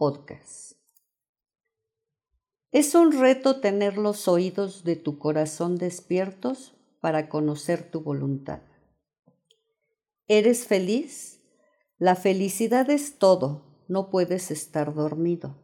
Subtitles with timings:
[0.00, 0.78] podcast.
[2.72, 6.72] Es un reto tener los oídos de tu corazón despiertos
[7.02, 8.62] para conocer tu voluntad.
[10.26, 11.42] ¿Eres feliz?
[11.98, 15.58] La felicidad es todo, no puedes estar dormido.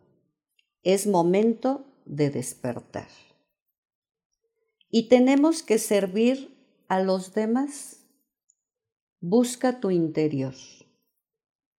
[0.83, 3.09] Es momento de despertar.
[4.91, 6.55] Y tenemos que servir
[6.89, 8.03] a los demás
[9.19, 10.55] Busca tu interior.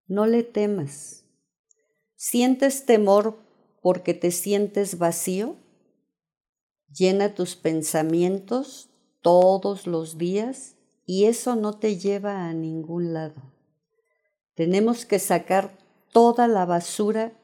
[0.07, 1.26] No le temas.
[2.19, 3.37] ¿Sientes temor
[3.79, 5.55] porque te sientes vacío?
[6.91, 8.89] Llena tus pensamientos
[9.21, 13.53] todos los días y eso no te lleva a ningún lado.
[14.55, 15.77] Tenemos que sacar
[16.11, 17.39] toda la basura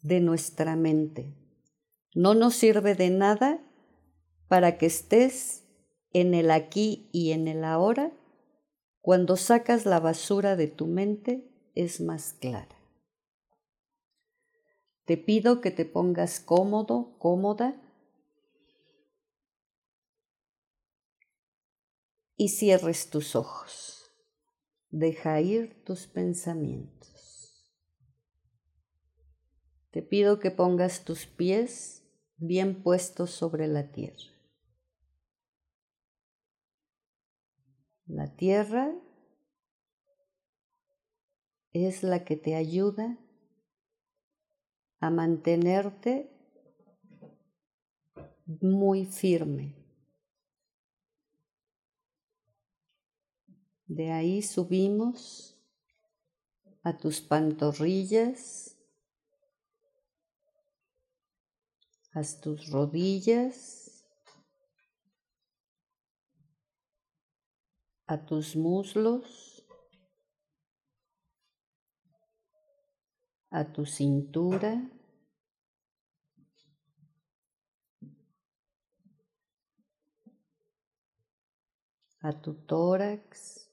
[0.00, 1.34] de nuestra mente.
[2.14, 3.60] No nos sirve de nada
[4.48, 5.64] para que estés
[6.14, 8.10] en el aquí y en el ahora
[9.02, 12.73] cuando sacas la basura de tu mente es más clara.
[15.04, 17.80] Te pido que te pongas cómodo, cómoda
[22.36, 24.10] y cierres tus ojos.
[24.90, 27.70] Deja ir tus pensamientos.
[29.90, 32.02] Te pido que pongas tus pies
[32.36, 34.32] bien puestos sobre la tierra.
[38.06, 38.94] La tierra
[41.72, 43.18] es la que te ayuda
[45.04, 46.30] a mantenerte
[48.62, 49.76] muy firme.
[53.86, 55.58] De ahí subimos
[56.82, 58.78] a tus pantorrillas,
[62.12, 64.06] a tus rodillas,
[68.06, 69.53] a tus muslos,
[73.58, 74.72] a tu cintura,
[82.20, 83.70] a tu tórax,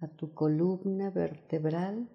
[0.00, 2.08] a tu columna vertebral,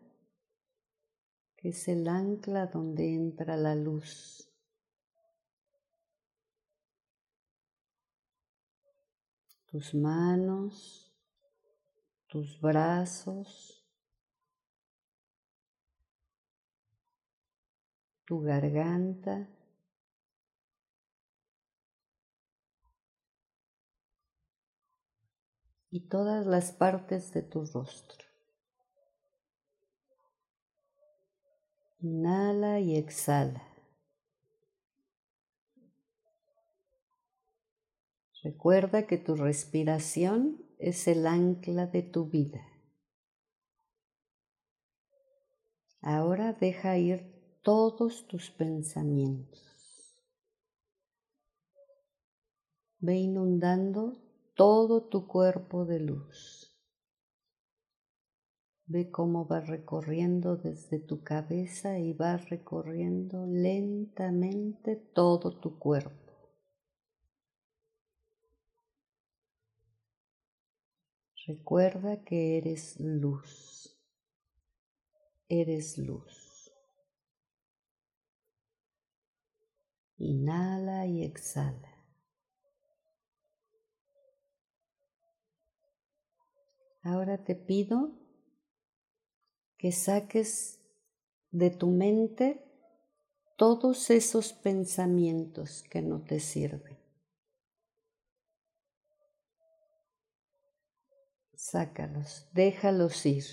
[1.58, 4.50] que es el ancla donde entra la luz.
[9.74, 11.03] tus manos,
[12.34, 13.86] tus brazos,
[18.26, 19.48] tu garganta.
[25.92, 28.26] y todas las partes de tu rostro.
[32.00, 33.62] Inhala y exhala.
[38.42, 42.68] Recuerda que tu respiración es el ancla de tu vida.
[46.02, 50.18] Ahora deja ir todos tus pensamientos.
[53.00, 54.18] Ve inundando
[54.56, 56.70] todo tu cuerpo de luz.
[58.86, 66.23] Ve cómo va recorriendo desde tu cabeza y va recorriendo lentamente todo tu cuerpo.
[71.46, 74.00] Recuerda que eres luz.
[75.50, 76.72] Eres luz.
[80.18, 81.94] Inhala y exhala.
[87.02, 88.12] Ahora te pido
[89.78, 90.80] que saques
[91.52, 92.64] de tu mente
[93.58, 97.03] todos esos pensamientos que no te sirven.
[101.74, 103.46] Sácalos, déjalos ir.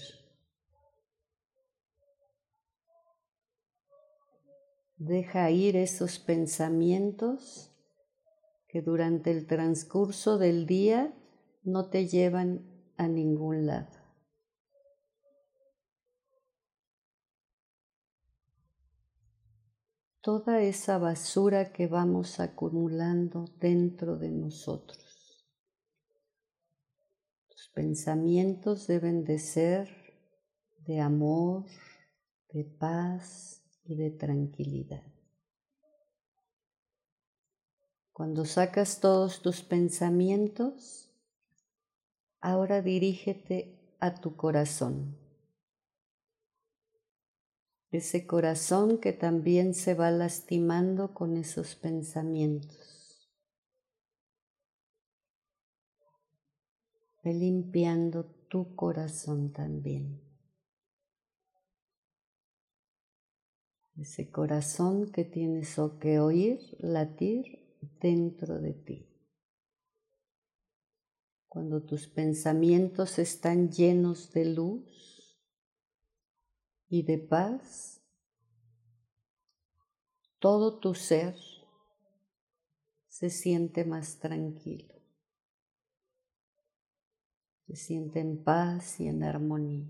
[4.98, 7.74] Deja ir esos pensamientos
[8.68, 11.14] que durante el transcurso del día
[11.62, 13.98] no te llevan a ningún lado.
[20.20, 25.09] Toda esa basura que vamos acumulando dentro de nosotros
[27.68, 29.88] pensamientos deben de ser
[30.86, 31.66] de amor,
[32.52, 35.04] de paz y de tranquilidad.
[38.12, 41.10] Cuando sacas todos tus pensamientos,
[42.40, 45.16] ahora dirígete a tu corazón.
[47.90, 52.99] Ese corazón que también se va lastimando con esos pensamientos.
[57.22, 60.20] Ve limpiando tu corazón también.
[63.96, 69.06] Ese corazón que tienes que oír, latir dentro de ti.
[71.48, 75.36] Cuando tus pensamientos están llenos de luz
[76.88, 78.00] y de paz,
[80.38, 81.36] todo tu ser
[83.08, 84.94] se siente más tranquilo,
[87.70, 89.86] se siente en paz y en armonía.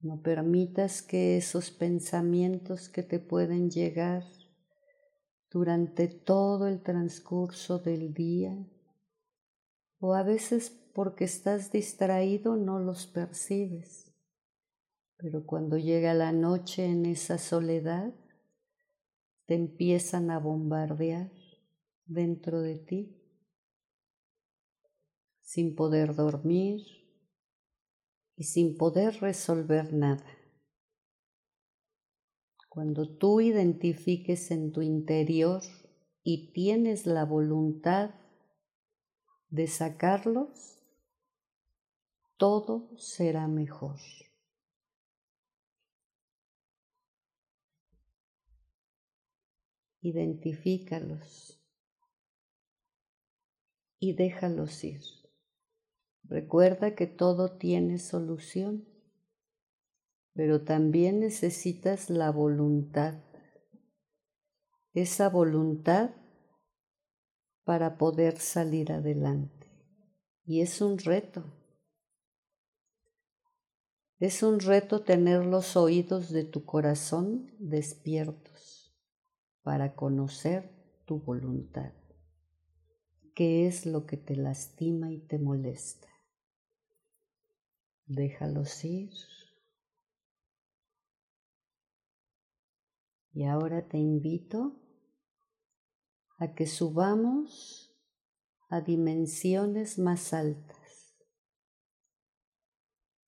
[0.00, 4.24] No permitas que esos pensamientos que te pueden llegar
[5.50, 8.54] durante todo el transcurso del día
[10.00, 14.12] o a veces porque estás distraído no los percibes.
[15.16, 18.12] Pero cuando llega la noche en esa soledad,
[19.46, 21.32] te empiezan a bombardear
[22.04, 23.23] dentro de ti
[25.54, 26.84] sin poder dormir
[28.34, 30.26] y sin poder resolver nada.
[32.68, 35.62] Cuando tú identifiques en tu interior
[36.24, 38.16] y tienes la voluntad
[39.48, 40.82] de sacarlos,
[42.36, 44.00] todo será mejor.
[50.00, 51.62] Identifícalos
[54.00, 55.23] y déjalos ir.
[56.28, 58.86] Recuerda que todo tiene solución
[60.34, 63.14] pero también necesitas la voluntad,
[64.92, 66.10] esa voluntad
[67.62, 69.70] para poder salir adelante.
[70.44, 71.44] Y es un reto.
[74.18, 78.92] Es un reto tener los oídos de tu corazón despiertos
[79.62, 80.70] para conocer
[81.06, 81.92] tu voluntad.
[83.34, 86.13] ¿Qué es lo que te lastima y te molesta?
[88.06, 89.10] Déjalos ir.
[93.32, 94.80] Y ahora te invito
[96.38, 97.92] a que subamos
[98.68, 101.16] a dimensiones más altas.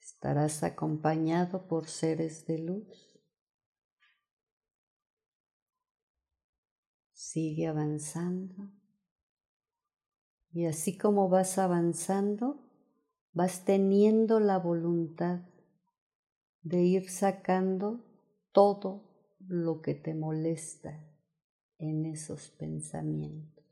[0.00, 3.20] Estarás acompañado por seres de luz.
[7.12, 8.73] Sigue avanzando.
[10.52, 12.65] Y así como vas avanzando,
[13.36, 15.42] vas teniendo la voluntad
[16.62, 18.02] de ir sacando
[18.50, 21.06] todo lo que te molesta
[21.76, 23.62] en esos pensamientos.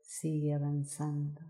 [0.00, 1.40] Sigue avanzando.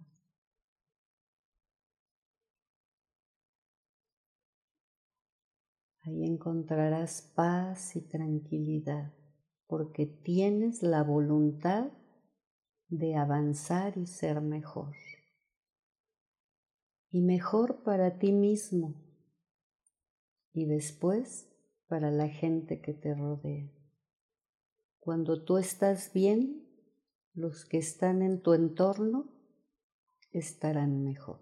[6.01, 9.15] Ahí encontrarás paz y tranquilidad
[9.67, 11.91] porque tienes la voluntad
[12.93, 14.95] de avanzar y ser mejor.
[17.11, 18.95] Y mejor para ti mismo
[20.53, 21.49] y después
[21.89, 23.71] para la gente que te rodea.
[24.99, 26.69] Cuando tú estás bien,
[27.33, 29.33] los que están en tu entorno
[30.31, 31.41] estarán mejor.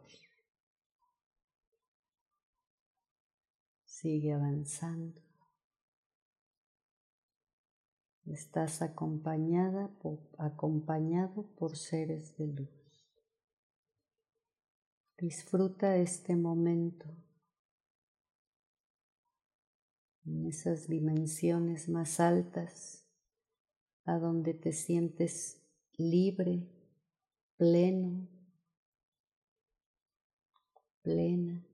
[3.85, 5.30] Sigue avanzando.
[8.31, 9.91] Estás acompañada
[10.39, 12.69] acompañado por seres de luz.
[15.19, 17.07] Disfruta este momento
[20.25, 23.05] en esas dimensiones más altas,
[24.05, 25.61] a donde te sientes
[25.97, 26.69] libre,
[27.57, 28.29] pleno,
[31.03, 31.67] plena.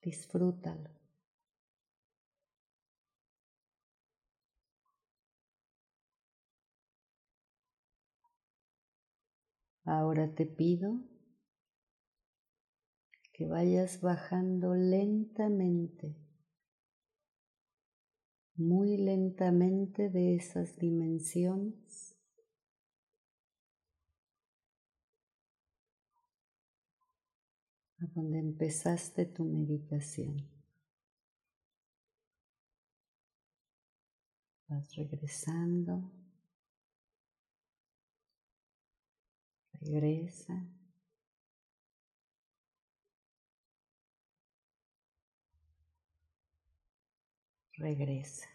[0.00, 0.95] Disfrútalo.
[9.86, 11.00] Ahora te pido
[13.32, 16.16] que vayas bajando lentamente,
[18.56, 22.16] muy lentamente de esas dimensiones.
[27.98, 30.46] a donde empezaste tu meditación.
[34.68, 36.25] Vas regresando.
[39.86, 40.66] Regresa.
[47.74, 48.48] Regresa.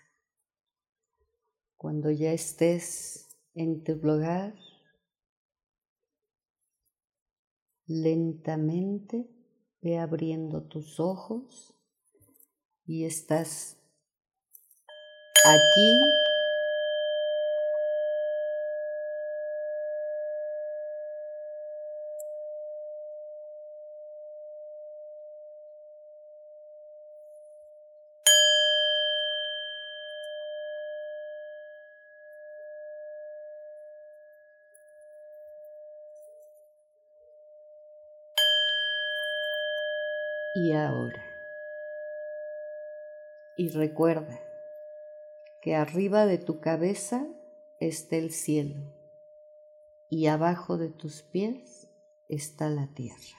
[1.78, 4.56] Cuando ya estés en tu lugar,
[7.88, 9.30] lentamente
[9.82, 11.74] ve abriendo tus ojos
[12.86, 13.78] y estás
[15.46, 16.31] aquí
[40.54, 41.24] y ahora.
[43.56, 44.40] Y recuerda
[45.62, 47.28] que arriba de tu cabeza
[47.80, 48.82] está el cielo
[50.10, 51.88] y abajo de tus pies
[52.28, 53.38] está la tierra.